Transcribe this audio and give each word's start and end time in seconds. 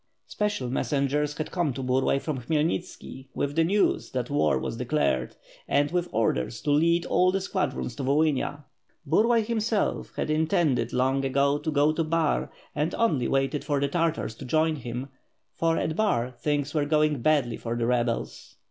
Special 0.25 0.67
messengers 0.67 1.37
had 1.37 1.51
come 1.51 1.73
to 1.73 1.83
Burlay 1.83 2.17
from 2.17 2.39
Khmyelnitski 2.41 3.27
with 3.35 3.55
the 3.55 3.63
news 3.63 4.09
that 4.13 4.31
war 4.31 4.57
was 4.57 4.75
declared, 4.77 5.35
and 5.67 5.91
with 5.91 6.09
orders 6.11 6.59
to 6.61 6.71
lead 6.71 7.05
all 7.05 7.31
the 7.31 7.39
squadrons 7.39 7.93
to 7.97 8.03
Volhynia. 8.03 8.63
Burlay, 9.05 9.43
himself, 9.45 10.11
had 10.15 10.31
intended 10.31 10.91
long 10.91 11.23
ago 11.23 11.59
to 11.59 11.69
go 11.69 11.91
to 11.91 12.03
Bar, 12.03 12.49
and 12.73 12.95
only 12.95 13.27
waited 13.27 13.63
for 13.63 13.79
the 13.79 13.87
Tartars 13.87 14.33
to 14.37 14.43
join 14.45 14.77
him, 14.77 15.09
for 15.53 15.77
at 15.77 15.95
Bax 15.95 16.41
things 16.41 16.73
were 16.73 16.85
going 16.85 17.21
badly 17.21 17.57
for 17.57 17.75
the 17.75 17.85
rebels. 17.85 18.55